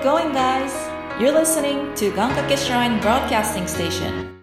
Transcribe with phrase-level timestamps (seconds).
[0.00, 0.72] it going, guys?
[1.20, 4.40] You're listening to Gankake Shrine Broadcasting Station.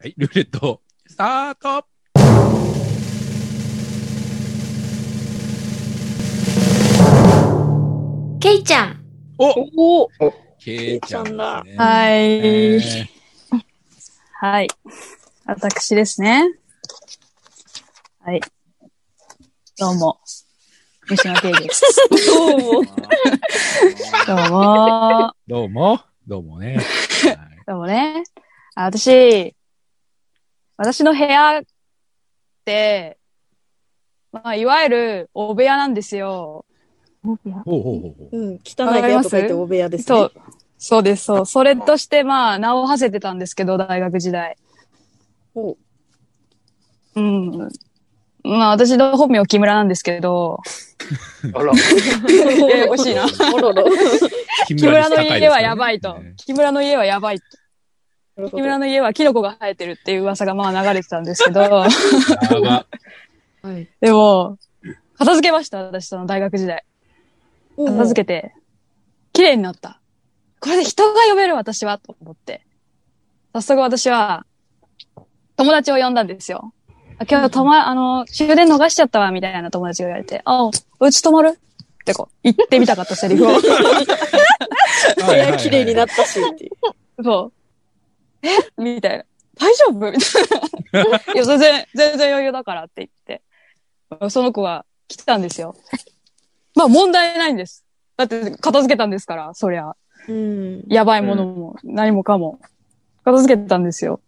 [0.00, 1.86] はい、ルーレット、スタート
[8.40, 9.04] ケイちゃん。
[9.38, 10.08] おお
[10.58, 11.44] ケイちゃんね。
[11.76, 12.12] はい
[12.44, 13.06] えー
[14.40, 14.68] はい。
[15.44, 16.48] 私ですね。
[18.20, 18.40] はい。
[19.78, 20.18] どうも。
[21.10, 21.82] 西野圭です。
[22.26, 22.82] どうも。
[24.26, 25.34] どうも。
[25.48, 26.76] どうも、どうもね。
[26.76, 26.84] はい
[27.66, 28.22] どうもね。
[28.74, 29.54] あ私、
[30.76, 31.62] 私の部屋っ
[32.64, 33.18] て、
[34.30, 36.64] まあ、いわゆる、お部屋なんですよ。
[37.24, 38.38] ほうほうほうほう。
[38.38, 40.04] うん、汚い部屋とか言ってお部屋ですね。
[40.04, 40.32] そう。
[40.78, 41.46] そうです、そう。
[41.46, 44.56] それとして、まあ、名を馳せてたんですけど、大学時代。
[45.54, 45.76] ほ
[47.14, 47.68] うん。
[48.44, 50.60] まあ、私の本名木村なんですけど、
[51.54, 51.72] あら。
[52.68, 53.26] ややこしいな。
[54.66, 56.34] 木木村の家はやばいとね。
[56.36, 57.44] 木村の家はやばいと。
[58.50, 61.84] 木村の家はキノコが生えてるっていう噂がまあ流れてたんですけど。
[64.00, 64.58] でも、
[65.18, 66.84] 片付けました、私その大学時代。
[67.76, 68.54] 片付けて、
[69.32, 70.00] 綺麗になった。
[70.60, 72.66] これで人が呼べる私は、と思って。
[73.52, 74.46] 早速私は、
[75.56, 76.72] 友達を呼んだんですよ。
[77.22, 80.70] あ今日、とま、あの、終電逃しちゃったわ、みたいな友達が言われて、あ、
[81.00, 81.48] うち泊まる？
[81.50, 83.54] ってこう、言ってみたかったセリフを。
[83.60, 87.24] 部屋綺麗になったしっていう。
[87.24, 87.52] そ
[88.42, 88.46] う。
[88.46, 88.48] え？
[88.82, 89.24] みたいな。
[89.58, 90.10] 大丈夫？
[90.10, 91.32] みたいな。
[91.34, 93.42] いや、全然、全然余裕だからって言って。
[94.30, 95.76] その子が来てたんですよ。
[96.74, 97.84] まあ問題ないんです。
[98.16, 99.94] だって片付けたんですから、そりゃ。
[100.28, 100.84] うん。
[100.88, 102.58] やばいものも何もかも。
[103.24, 104.20] 片付けてたんですよ。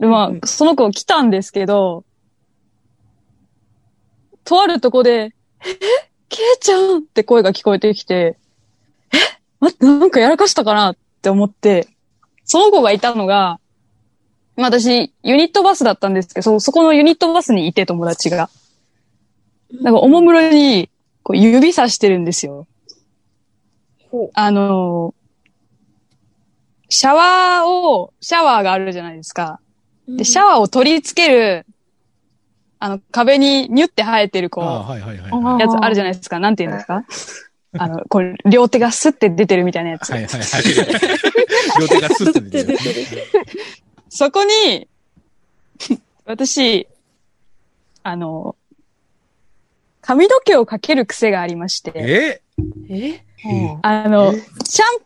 [0.00, 2.04] で、まうんあ、その子来たんですけど、
[4.44, 5.78] とあるとこで、え
[6.28, 8.36] ケイちゃんって声が聞こえてきて、
[9.12, 9.18] え
[9.60, 11.88] 待って、なんかやらかしたかなって思って、
[12.44, 13.60] その子がいたのが、
[14.56, 18.50] まあ私、ユニットバスだったんですけど、そそこのユニットバスにいて友達が。
[19.80, 20.90] なんかおもむろに、
[21.22, 22.66] こう指さしてるんですよ。
[24.34, 25.24] あのー
[26.96, 29.58] シャワーを、シャワーがあるじゃないですか。
[30.08, 31.66] で、シャワーを取り付ける、
[32.78, 35.60] あの、壁にニュって生えてる、こあう、はいはいはいはい。
[35.60, 36.38] やつあるじゃないですか。
[36.38, 37.04] なんて言うんですか？
[37.76, 40.10] あの、これ、両手がスッて出てるみたいなやつ。
[40.10, 40.62] はいはいはい。
[41.80, 42.78] 両手がスッて出てる。
[44.10, 44.86] そこに、
[46.24, 46.86] 私、
[48.02, 48.54] あの、
[50.00, 52.42] 髪の毛をかける癖がありまして、え？
[52.90, 53.20] え？
[53.82, 54.44] あの、シャン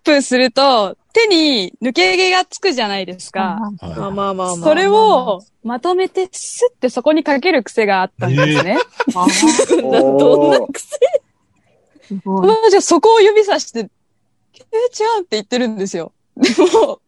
[0.04, 3.59] プーすると手に抜け毛がつくじゃないですか。
[3.81, 4.56] まあまあまあまあ。
[4.56, 8.79] それをまとめてスッてそこにかける癖があったんですね。
[9.83, 10.99] どんな癖？
[12.71, 13.91] じゃあそこを指さして、
[14.53, 16.12] ケイちゃんって言ってるんですよ。
[16.37, 17.01] でも、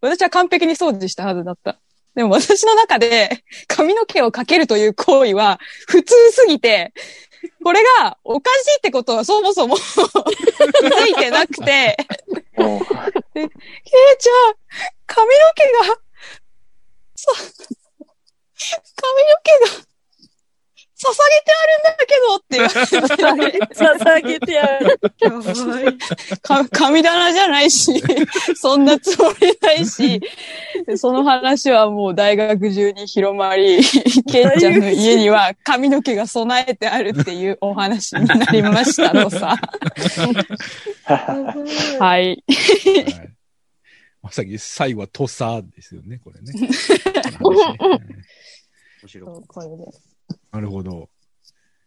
[0.00, 1.78] 私は完璧に掃除したはずだった。
[2.14, 6.92] でも私の中で髪の毛をかけるという行為は普通すぎて、
[7.62, 11.96] これがおかしいってことはそもそも 気づいてなくて、
[13.38, 14.54] ケイちゃん、
[15.06, 16.00] 髪の毛が、
[17.14, 17.36] そう、
[18.96, 19.86] 髪の毛が、
[21.28, 24.98] げてあるんだけどって言われて、捧げてやる。
[26.42, 28.02] か神棚じゃないし、
[28.56, 30.20] そんなつもりないし、
[30.96, 33.78] その話はもう大学中に広まり、
[34.30, 39.56] ケイちゃんの家には髪の毛が備えてあるっていうお話になりましたのさ。
[41.06, 41.16] は
[41.98, 42.00] い。
[42.00, 42.44] はい
[44.20, 46.52] まさに最後は土佐ですよね、これね。
[47.40, 49.46] 面白い。
[49.46, 50.07] これで。
[50.52, 51.08] なるほど。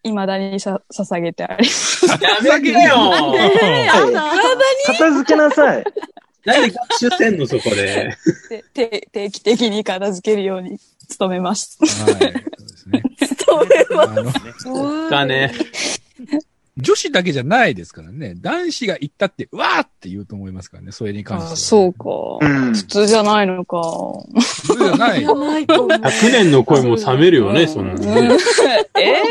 [0.03, 2.05] 未だにさ捧げてあります。
[2.07, 3.33] やめてよ
[4.87, 5.83] 片付けなさい。
[6.45, 8.17] なんで学習せんの、そこで。
[8.49, 10.79] で定定期的に片付けるように
[11.19, 11.77] 努めます。
[11.81, 12.13] はい。
[12.13, 12.37] そうで
[12.77, 13.03] すね。
[13.45, 14.03] それは。
[14.03, 15.51] あの、そっかね。
[16.77, 18.33] 女子だけじゃないですからね。
[18.37, 22.05] 男子が行ったって、うわーって言うと思いますからね、それに関しては、あそうか。
[22.41, 22.73] うん。
[22.73, 23.81] 普通じゃないのか。
[24.39, 25.25] 普通じゃない。
[25.25, 28.37] ないと思う100年の恋も冷めるよね、そんなのね。
[28.99, 29.21] ええ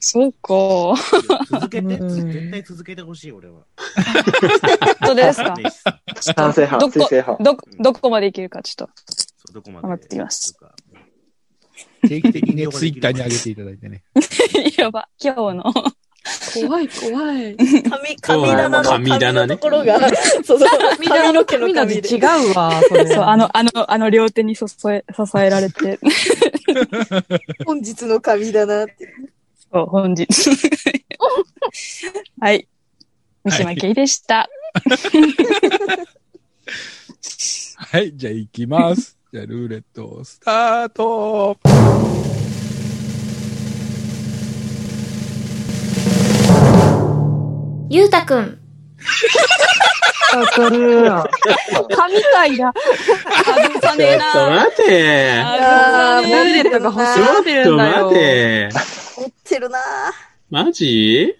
[0.00, 0.94] そうか。
[1.50, 3.62] 続けて、うん絶対続けてほしい、俺は。
[5.00, 5.54] 本当ですか？
[6.20, 7.42] 賛成派、どこ賛成派。
[7.42, 9.88] ど、どこまでいけるかちょっそうどこまで。
[9.88, 10.56] 頑張ってみます
[12.08, 14.04] 定期的にね、ツイッターに上げていただいてね。
[14.14, 14.80] と。
[14.82, 15.64] やば、今日の。
[16.54, 17.56] 怖い怖い。
[17.56, 19.98] 髪、髪棚の神髪棚ねのところが、
[20.44, 22.08] そうそう、髪の毛の髪で。
[22.08, 23.06] 違うわ、それ。
[23.06, 25.98] そう、あの、あの、あの両手に支え、支えられて。
[27.64, 29.14] 本日の髪棚って。
[29.72, 30.26] お本日。
[32.40, 32.68] はい。
[33.44, 34.48] 三島圭でした。
[37.76, 39.16] はい、じゃあ行きます。
[39.32, 41.58] じゃあルーレットスタート
[47.88, 48.60] ゆうたくん。
[50.34, 51.04] わかる。
[51.94, 52.72] 神回だ。
[53.44, 54.56] 外さねえちょっとな。
[54.64, 55.32] 待て。
[55.32, 58.14] あールーレットが欲しがってちょっとるんだよ待。
[58.18, 58.68] て。
[59.18, 59.78] 持ってるな
[60.50, 61.36] マジ？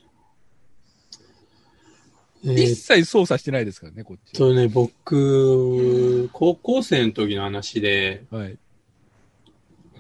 [2.45, 4.49] 一切操作してないですからね、こっちは。
[4.49, 8.57] とね、僕、高校生の時の話で、はい。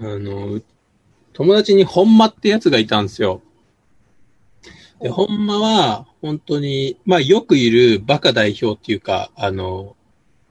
[0.01, 0.61] あの、
[1.33, 3.43] 友達に本間ってやつがいたんですよ。
[5.01, 9.97] で、本間は、本当に、まあよくいるバカ代表っていうか、あの、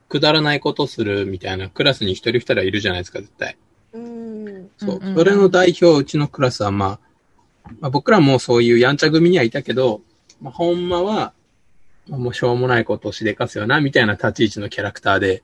[0.10, 3.58] くだらないことするみたいなクラスに一人二人はいるじゃないですか、絶対。
[3.94, 4.70] うん。
[4.78, 7.00] そうそれの代表、うちのクラスは、まあ、
[7.80, 10.02] まあ、僕らもそういうやんちゃ組にはいたけど、
[10.42, 11.34] まあ、ほんまは、
[12.08, 15.44] まあもうしょうもないことをしでかすよな、みたいな立ち位置のキャラクターで、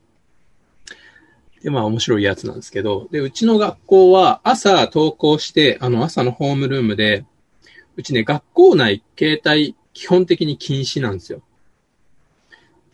[1.64, 7.26] で、まあ面白いやつなんですけど、で、うちの学校は朝登校して、あの朝のホームルームで、
[8.02, 11.44] うちね、学校内携帯基本的に禁止なんですよ。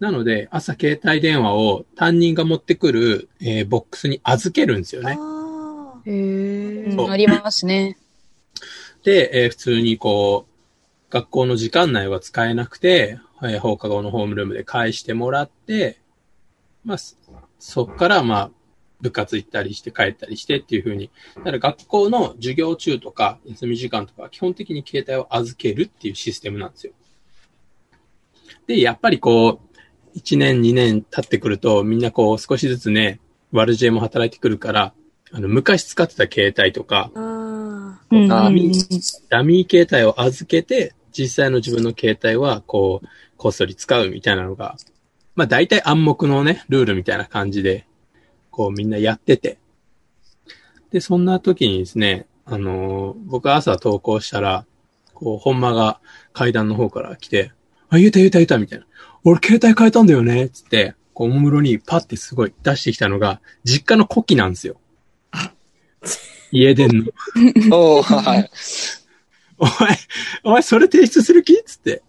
[0.01, 5.15] なので、朝携帯電話を担任が持ってくる、えーボックスに預けるんですよね。
[5.17, 7.97] あへありますね。
[9.03, 15.99] で、えー普通にこう、学校の時間内は使えなくて、えー放課後のホームルームで返してもらって、
[16.83, 17.15] まあ、そ
[17.59, 18.51] そっから、まあ、
[19.01, 26.93] 部活行ったりして帰ったりしてっていう風に、だから学校の授業中とか休み時間とか基本的に携帯を預けるっていうシステムなんですよ。
[28.65, 29.61] で、やっぱりこ
[30.13, 33.19] う、1年2年経ってくるとみんなこう少しずつね、
[33.51, 34.93] 悪知恵も働いてくるから、
[35.31, 37.19] あの、昔使ってた携帯とか、あ。
[37.19, 37.67] あ
[38.09, 43.07] うんあーダミー携帯を預けて、実際の自分の携帯は、こう、
[43.37, 44.77] こっそり使うみたいなのが、
[45.35, 47.86] まあ大体暗黙のね、ルールみたいな感じで、
[48.57, 49.59] こうみんなやってて。
[50.91, 54.65] で、そんな時にですね、あのー僕朝登校したら、
[55.13, 55.99] こう、本間が
[56.33, 57.51] 階段の方から来て、
[57.89, 58.87] あ、言うた言うた言うたみたいな。
[59.23, 64.77] 俺携帯変えたんだよねつって、こう、おもむろにパッてすごい出してきたのが、実家の古希なんですよ。
[66.51, 67.05] 家電の。
[67.77, 68.49] おー、はい。
[69.59, 69.97] お前、
[70.45, 71.61] お前それ提出する気？
[71.63, 72.01] つって。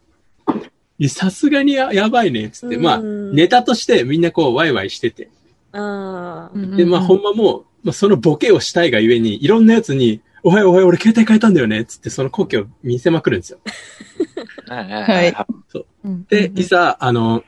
[0.99, 2.49] いやさすがにややばいね。
[2.51, 2.79] つって。
[2.79, 5.29] まあ、うんネタとしてみんなこうワイワイしてて。
[5.73, 6.51] あ。
[6.77, 11.85] で、まあ、ほんまもう、まあ、そのボケをしたいがゆえに、いろんなやつに、おはようおはよう、俺携帯変えたんだよね。
[11.85, 13.59] つって、その故郷を見せまくるんですよ。
[14.69, 15.47] はいはいはい。
[16.29, 17.45] で、いざ、あの、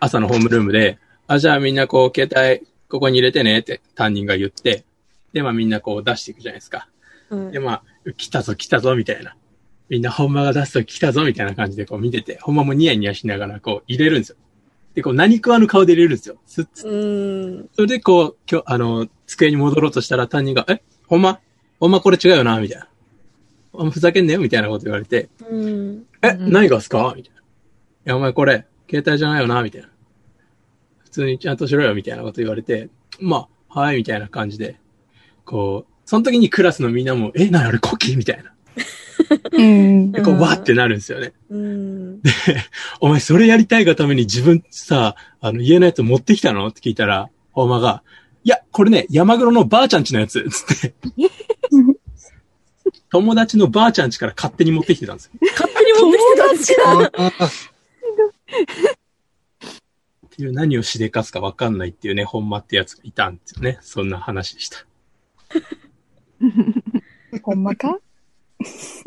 [0.00, 4.84] 朝のホームルームで、あ、じゃあみんなこう、携帯、ここに入れてねって担任が言って、
[5.32, 6.88] で、まあみんなこう出していくじゃないですか。
[7.30, 9.36] うんで、まあ、来たぞ来たぞみたいな。
[9.88, 14.36] みんな本間が出すと来たぞみたいな感じでこう見てて、本間もニヤニヤしながらこう入れるんですよ。
[14.98, 16.38] で、こう何食わぬ顔で入れるんですよ。
[16.44, 17.68] スッツッうん。
[17.72, 21.38] それでこう、今日、あの、机に戻ろうとしたら担任が、え、ほんま？
[21.78, 22.58] ほんまこれ違うよな？
[22.58, 23.90] みたいな。
[23.92, 26.04] ふざけんなよみたいなこと言われて、うん。
[26.20, 27.14] え、うん何がっすか？
[27.16, 27.40] みたいな。
[27.40, 27.44] い
[28.06, 29.62] や、お前これ、携帯じゃないよな？
[29.62, 29.88] みたいな。
[30.98, 31.94] 普通にちゃんとしろよ？
[31.94, 32.88] みたいなこと言われて、
[33.20, 34.80] まあ、はい、みたいな感じで、
[35.44, 38.16] こう、その時にクラスのみんなも、え、なにあれ、コキ？
[38.16, 38.52] みたいな。
[39.52, 40.12] うん。
[40.12, 41.32] で、こう、うんわってなるんですよね。
[41.50, 42.22] うん。
[43.00, 46.66] お前、それやりたいがために自分さ、あの、家のやつ持ってきたの？
[46.66, 48.02] って聞いたら、おまが、
[48.44, 50.94] いや、これね、山黒のばあちゃんちのやつ、つって。
[53.10, 55.32] 友達のばあちゃんちから勝手に持ってきてたんですよ。
[55.52, 57.46] 勝手に持ってきてたんですか？
[60.26, 63.78] っていう何をしでかすかわかんないっていうね、ほんまってやつがいたんですよね。
[63.80, 64.78] そんな話でした。
[67.42, 67.98] ほんまか？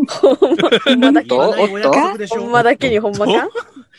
[0.08, 3.50] ほんま、ほんまだけ言わないお約束でしょほんまだけにほんまか？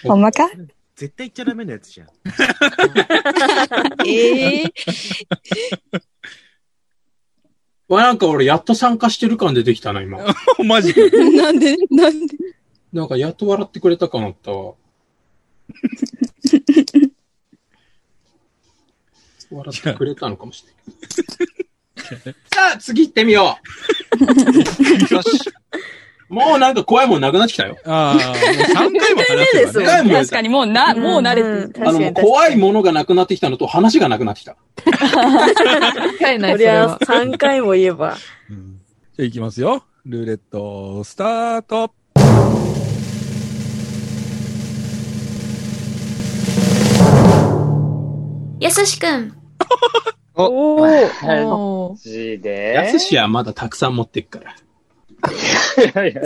[0.05, 0.49] ほんまか？
[0.97, 2.09] 絶対言っちゃダメなやつじゃん。
[4.07, 4.73] ええ
[7.89, 10.19] わ、なんか俺やっと参加してる感出てきたな、今。
[10.65, 11.11] マジで？
[11.11, 11.77] なんで？
[11.91, 12.37] なんで？
[12.93, 14.75] なんかやっと笑ってくれたかなったわ。
[19.51, 21.69] 笑ってくれたのかもしれない。
[22.17, 23.57] さあ、次行ってみよ
[25.11, 25.51] よし。
[26.31, 26.35] う。
[26.35, 27.77] もうなんか怖いもんなくなってきたよ。
[27.85, 31.89] ああ、もう3回も話してるですよ何回も確かにもうな、もう慣れてる。
[31.89, 34.57] あの、怖いものがなくなってきたのと話がなくなってきた。
[36.17, 37.25] 使えない、そりゃそれは。
[37.27, 38.17] 3回も言えば。
[38.51, 38.79] うん
[39.15, 39.85] じゃあ行きますよ。
[40.07, 41.93] ルーレット、スタート。
[48.59, 49.37] やすしくん。
[50.35, 51.91] おお。
[51.91, 52.73] マジで？
[52.75, 54.53] やすしはまだたくさん持ってっから。
[55.85, 56.23] いやいや。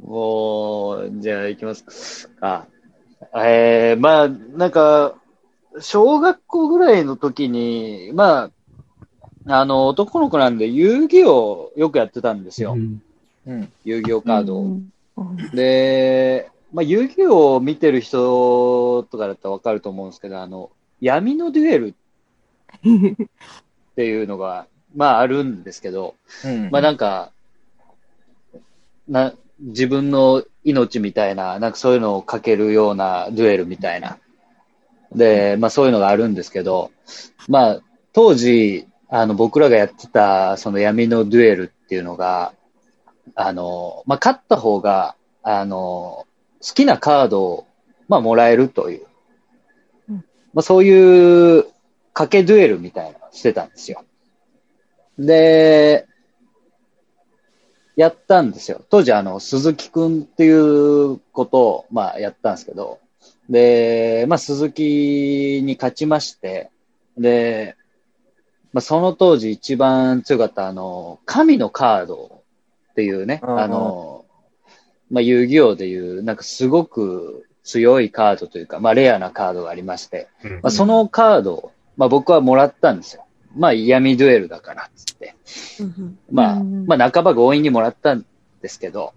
[0.00, 2.66] もう、じゃあ行きますか。
[3.36, 5.14] えー、まあ、なんか、
[5.80, 8.50] 小学校ぐらいの時に、ま
[9.46, 12.74] あ、あの、男の子なんで遊戯王よくやってたんですよ。
[12.74, 13.02] うん
[13.46, 14.62] うん、遊戯王カードを。
[14.62, 14.92] うん
[15.52, 20.70] で、まあ、遊戯王を見てる人とかだったらわかると思うんですけど、あの、
[21.00, 21.94] 闇のデュエルっ
[23.94, 26.14] ていうのが、まああるんですけど、
[26.44, 27.32] うんまあなんか、
[29.08, 34.18] な、自分の命みたいな、なんかそういうのをかけるようなデュエルみたいな。
[35.12, 36.90] で、まあそういうのがあるんですけど、
[37.48, 37.80] まあ
[38.12, 42.52] 当時、あの僕らがやってたその闇のデュエルっていうのが、
[43.34, 46.26] あの、まあ勝った方が、あの、
[46.60, 47.66] 好きなカードを、
[48.08, 49.06] まあもらえるという、
[50.54, 51.66] まあそういう
[52.14, 54.04] 賭けデュエルみたいなのをしてたんですよ。
[55.18, 56.06] で、
[57.96, 58.80] やったんですよ。
[58.90, 63.00] 当時、あの、鈴木くんっていうことを、まあ、やったんですけど、
[63.50, 66.70] で、まあ、鈴木に勝ちまして、
[67.16, 67.74] で、
[68.72, 72.42] まあ、その当時一番強かった、あの、神のカード
[72.90, 74.24] っていうね、あの、
[75.10, 83.26] まあ、遊戯王でいう、なんかすごく強いカードというか、まあ、レアなカードがありまして、うんまあ、そのカードを、まあ、僕はもらったんですよ。
[83.54, 85.34] まあ、闇デュエルだから、つって。
[86.30, 88.24] まあ、うんまあ、半ば強引にもらったん
[88.62, 89.12] ですけど、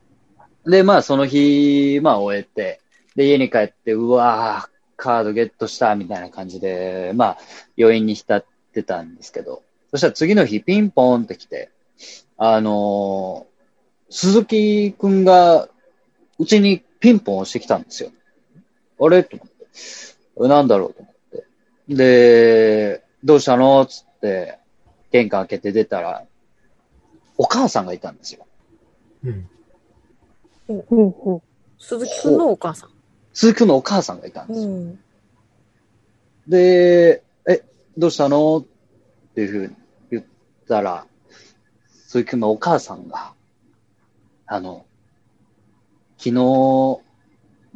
[0.65, 2.81] で、まあ、その日、まあ、終えて、
[3.15, 7.37] で、家に帰って、うわー、カードゲットした、みたいな感じで、まあ、
[7.77, 11.69] 余韻に浸ってたんですけど、そしたら次の日、ピンポーンって来て、
[12.37, 13.51] あのー
[14.11, 15.69] 鈴木くんが、
[16.37, 18.11] うちにピンポン押してきたんですよ。
[19.03, 19.23] あれ？
[19.23, 20.47] と思って。
[20.47, 21.45] なんだろうと思って。
[21.89, 23.85] で、どうしたの？
[23.85, 24.59] つって、
[25.11, 26.25] 玄関開けて出たら、
[27.37, 28.45] お母さんがいたんですよ。
[29.25, 29.49] うん
[30.67, 31.41] ほうほう
[31.77, 32.89] 鈴木くんのお母さん。
[33.33, 34.67] 鈴木くんのお母さんがいたんですよ。
[34.67, 34.99] ん。
[36.47, 37.63] で、え、
[37.97, 38.59] どうしたの？
[38.59, 38.63] っ
[39.33, 39.75] ていうふうに
[40.11, 40.23] 言っ
[40.67, 41.05] たら、
[42.07, 43.33] 鈴木くんのお母さんが、
[44.45, 44.85] あの、
[46.17, 46.99] 昨日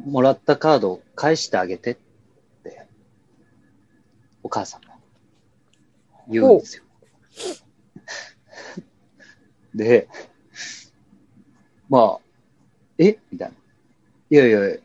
[0.04, 1.96] もらったカードを返してあげてっ
[2.62, 2.86] て、
[4.42, 4.88] お母さんが
[6.28, 6.82] 言うんですよ。
[9.74, 10.08] で、
[11.88, 12.20] まあ、
[12.98, 13.18] え？
[13.30, 13.54] みたいな。
[14.30, 14.78] いやいや、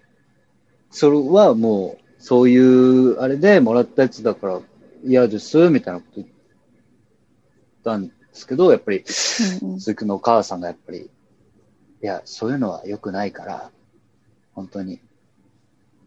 [0.92, 4.62] それはもう、そういう、あれでもらったやつだから
[5.04, 6.28] 嫌です、みたいなこと言っ
[7.84, 9.00] たんですけど、やっぱり、
[9.62, 11.10] うんうん鈴木のお母さんがやっぱり、
[12.04, 13.72] いや、そういうのは良くないから、
[14.62, 15.00] 本当に、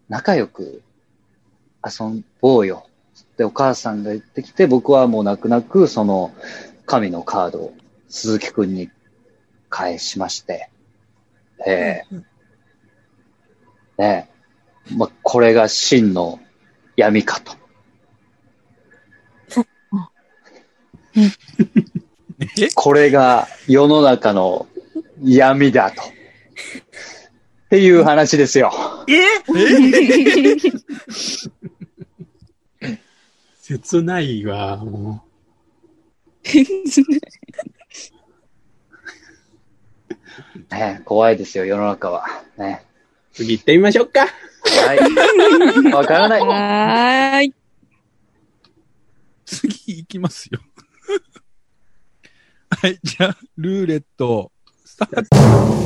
[0.09, 0.83] 仲良く
[1.85, 2.87] 遊ぼうよ。
[3.21, 6.33] ってお母さんが言ってきて、僕はもう泣く泣く、その、
[6.87, 7.75] 神のカードを
[8.09, 8.91] 鈴木くんに
[9.69, 10.71] 返しまして、
[11.67, 12.15] ええ
[13.99, 14.29] ね
[14.91, 16.39] え、まあ、これが真の
[16.97, 17.57] 闇かと。
[22.61, 22.69] え？
[22.75, 24.69] これが世の中の
[25.23, 26.03] 闇だと。
[27.75, 28.71] っていう話ですよ。
[33.63, 35.25] 切ないわ、も
[40.71, 42.45] ねえ怖いですよ、世の中は。
[42.57, 42.85] ね
[43.33, 43.35] う。
[43.35, 44.21] 次行ってみましょうか。
[44.21, 44.29] は
[44.95, 44.99] い。
[45.93, 46.41] わからない。
[46.43, 47.55] はーい。
[49.47, 50.61] 次行きますよ。
[52.71, 54.53] はい、じゃあ、ルーレット、
[54.85, 55.84] スタート。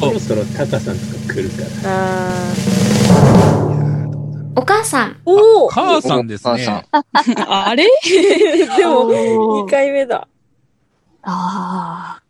[0.00, 1.90] そろそろタカさんとか来るから。
[1.90, 2.54] あ
[4.56, 6.84] お母さん、ーおお母さんですお母さんね。
[7.48, 7.84] あれ？
[8.76, 10.26] でも、おー2回目だ。
[11.22, 12.20] あ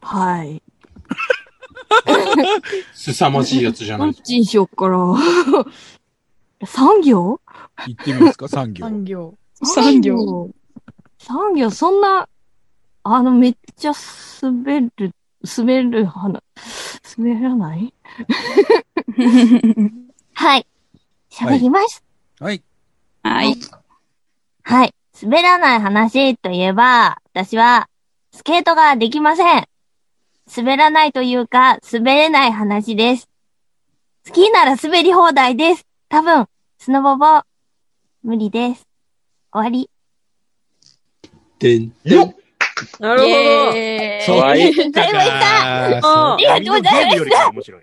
[0.00, 0.62] あ、はい。
[2.94, 4.16] 凄まじいやつじゃなどっい。
[4.16, 5.16] ちにしよっかな。
[6.66, 7.40] 産業
[7.86, 8.86] 行ってみますか、産業。
[8.86, 9.34] 産業。
[9.62, 10.50] 産業。
[11.18, 12.28] 産業、そんな、
[13.02, 13.92] あの、めっちゃ
[14.42, 15.12] 滑る、
[15.44, 16.42] 滑る花、
[17.18, 17.92] 滑らない？
[20.34, 20.66] はい。
[21.30, 22.02] 喋ります。
[22.40, 22.62] はい。
[23.22, 23.54] はい。
[24.62, 24.94] はい。
[25.22, 27.88] 滑らない話といえば、私は、
[28.32, 29.68] スケートができません。
[30.56, 33.28] 滑らないというか、滑れない話です。
[34.26, 35.86] 好きなら滑り放題です。
[36.08, 36.46] 多分、
[36.78, 37.42] スノボボ、
[38.22, 38.86] 無理です。
[39.52, 39.90] 終わり。
[41.58, 42.34] でんよっ
[42.98, 43.30] なるほど。
[43.32, 45.08] エーイそうはい言ったか
[46.02, 47.82] あありがとうございまゲームよりか面白い。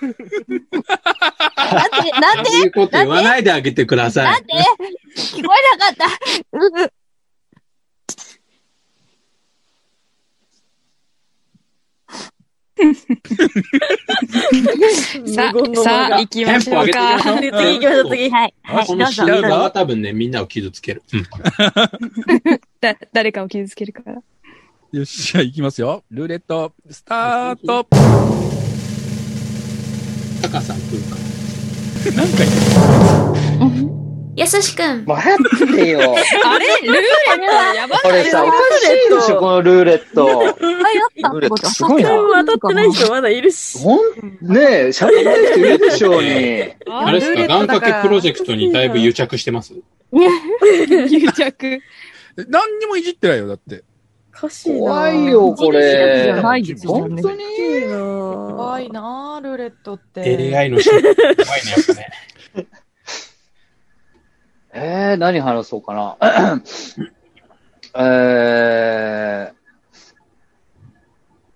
[0.00, 2.50] なんで、なんで？
[2.50, 4.46] そういうこと言わないであげてくださないん。
[4.46, 4.54] で？
[5.16, 6.06] 聞こえなかった。
[6.58, 6.90] うう
[15.34, 17.18] さ無言の間がさあ、行きましょうか。
[17.20, 18.30] 次行きましょう、次。
[18.30, 18.54] はい。
[18.62, 18.86] はい。
[18.86, 19.12] このどうぞ。
[19.12, 21.02] 白がどうぞ多分ね、みんなを傷つける。
[21.12, 21.26] うん。
[22.80, 24.14] だ、誰かを傷つけるから。
[24.14, 24.22] よ
[25.02, 26.02] っしゃ、行きますよ。
[26.10, 27.86] ルーレット、スタート。
[30.42, 31.16] タカさん来るか。
[32.16, 35.04] なんか言ってやすしくん。
[35.04, 36.00] 待ってよ。
[36.00, 36.66] あれ？
[36.80, 37.04] ルーレッ
[37.36, 40.40] トやばいこれさ、おかしいでしょ、このルーレット。
[40.40, 40.54] あ、やっ
[41.20, 42.08] たってことすごいな
[42.46, 43.78] 当たってない人まだいるし。
[43.78, 43.98] ほん、
[44.40, 46.72] ねえ、喋ってる人いるでしょうに。
[46.88, 49.74] あれですか、願掛けプロジェクトにだいぶ癒着してます？
[50.14, 51.80] 癒着。
[52.36, 53.84] 何にもいじってないよ、だって。
[54.32, 56.32] おかしいな怖いよ、こじれ。
[56.86, 60.56] 本当にいいな怖いなぁ、ルーレットって。
[60.56, 62.10] AI の人、怖いね、やっぱね。
[64.72, 66.16] えー、何話そうかな。
[67.92, 69.54] えー、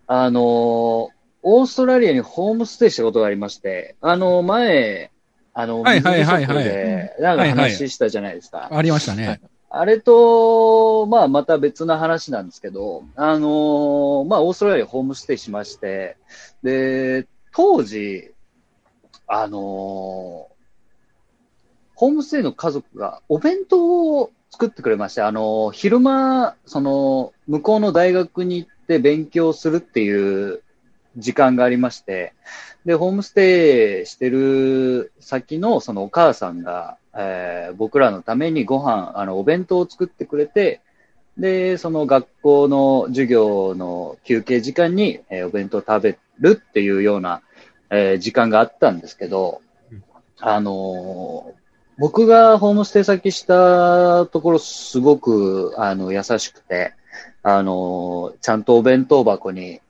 [0.08, 5.12] あのー、オーストラリアにホームステイしたことがありまして、あの、前、
[5.52, 8.68] あの、はいはいはいはいなんか話したじゃないですか。
[8.72, 9.40] ありましたね。
[9.76, 16.16] あれと、まあ、また別な話なんですけど、あのーまあ、オーストラリアホームステイしまして、
[16.62, 18.32] で、当時、
[19.26, 20.54] あのー
[21.96, 30.62] ホームステイの家族がお弁当を作ってくれまして、あのー昼間、その、向こうの大学に行って勉強するっていう
[31.16, 32.32] 時間がありまして、
[32.84, 40.80] で、ホームステイしてる先のそのお母さんが、えー僕らのためにご飯、あの、お弁当を作ってくれて、
[41.38, 47.42] で、その学校の授業の休憩時間に、えーお弁当を食べるっていうような、
[47.90, 49.60] えー時間があったんですけど、
[50.40, 51.54] あのー
[51.96, 56.92] 僕がホームステイ先したところすごく、あの、優しくて、
[57.44, 59.80] あのーちゃんとお弁当箱に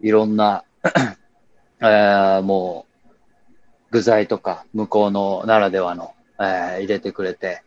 [0.00, 0.64] いろんな、
[1.80, 3.14] えーもう、
[3.90, 7.62] 具材とか、向こうのならではの、えー入れてくれて、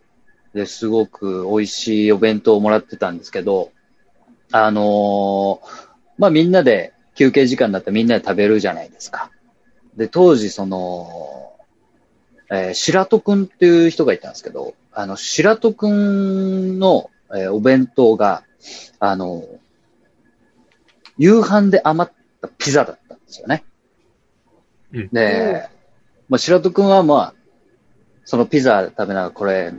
[0.54, 3.72] で、すごく美味しいお弁当をもらってたんですけど、
[4.52, 9.32] あのーまあ、みんなで、休憩時間だったらみんなで食べるじゃないですか。
[9.96, 11.54] で、当時、その、
[12.52, 18.44] えー白戸くんっていう人がいたんですけど、あの、白戸くんの、えーお弁当が、
[19.00, 19.46] あの、
[21.18, 23.64] 夕飯で余ったピザだったんですよね。
[24.94, 25.70] うんで、
[26.30, 27.34] まあ、白戸くんはまあ、
[28.30, 29.74] そのピザ食べながら、これ、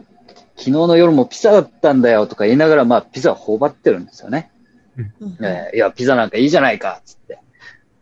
[0.57, 4.51] 昨日の夜もピザだったんだよとか言いながら、まあ、ピザを頬張ってるんですよね。
[5.41, 7.39] えーいや、ピザなんかいいじゃないか、つって、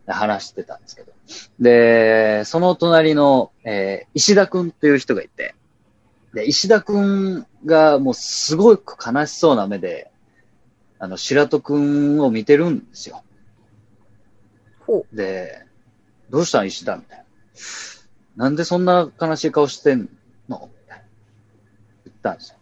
[0.07, 1.11] 話してたんですけど。
[1.59, 5.53] で、その隣の、えー石田くんっていう人がいて、
[6.33, 10.09] で、石田くんがもうすごく悲しそうな目で、
[10.97, 13.21] あの、白戸くんを見てるんですよ。
[14.87, 15.63] ほで、
[16.31, 17.23] どうしたん石田みたい
[18.35, 18.45] な。
[18.45, 20.07] なんでそんな悲しい顔してんの
[22.21, 22.57] たんですよ。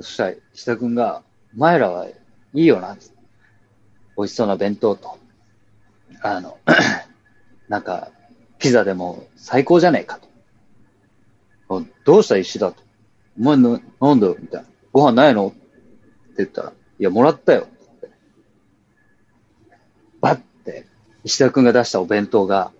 [0.00, 1.22] そしたら石田くんが、
[1.56, 2.14] お前らはい
[2.54, 2.96] いよな、
[4.16, 5.18] 美味しそうな弁当と、
[6.22, 6.58] あの、
[7.68, 8.10] なんか、
[8.58, 10.28] ピザでも最高じゃねえかと。
[12.04, 12.82] どうした石田と。
[13.38, 14.68] お前な、なんだよみたいな。
[14.92, 15.48] ご飯ないの？
[15.48, 15.58] って
[16.38, 17.68] 言ったら、いや、もらったよ。
[17.96, 18.10] って
[20.20, 20.86] バッて、
[21.24, 22.72] 石田くんが出したお弁当が、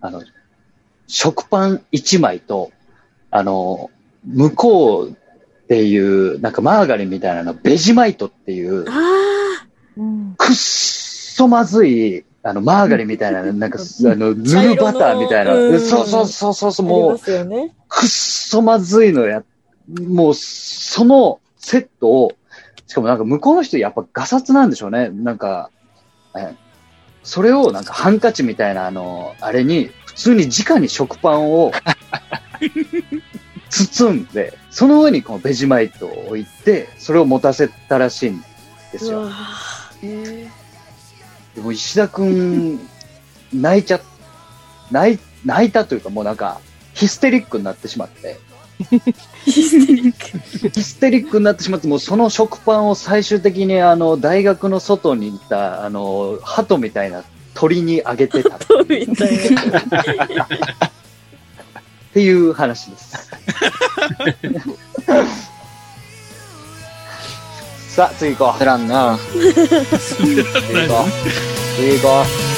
[0.00, 0.22] あの、
[1.06, 2.70] 食パン1枚と、
[3.30, 3.90] あの、
[4.24, 9.66] 向こうっていう、なんかマーガリンみたいなの、ベジマイトっていう、あ
[9.96, 13.82] うんくっそまずい、あの、マーガリンみたいな、なんか、あ
[14.16, 15.52] の、塗るバターみたいな。
[15.80, 17.74] そうそうそうそうそう、もう、ね。
[17.88, 19.42] くっそまずいのや、
[20.08, 22.32] もう、そのセットを、
[22.86, 25.10] しかもなんか向こうの人やっぱガサツなんでしょうね。
[25.10, 25.70] なんか、
[26.36, 26.54] え
[27.22, 31.72] それをなんかハンカチみたいなあの、あれに、普通に直に食パンを
[33.70, 38.42] 包んで、その上にこのベジマイトを置いて、それを持たせたらしいん
[38.92, 39.22] ですよ。
[39.22, 39.32] うわ
[40.02, 40.48] へ
[41.54, 42.80] でも石田くん、
[43.54, 44.00] 泣いちゃ、
[44.90, 46.60] 泣い、泣いたというかもうなんか、
[46.94, 48.38] ヒステリックになってしまって、
[49.44, 49.86] ヒス
[50.98, 60.48] テリックになってしまって、もうその食パンを最終的にあの、大学の外にいた、あの、鳩みたいな鳥にあげてたそうみたいな。
[62.10, 63.30] っていう話です。
[67.88, 68.64] さあ、次行こう。
[68.64, 69.18] らんな。
[69.32, 71.10] 次行こう。
[71.76, 72.49] 次行こう。